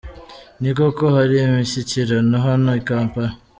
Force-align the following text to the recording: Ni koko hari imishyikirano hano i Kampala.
Ni 0.61 0.71
koko 0.77 1.03
hari 1.15 1.35
imishyikirano 1.47 2.35
hano 2.47 2.69
i 2.79 2.81
Kampala. 2.87 3.31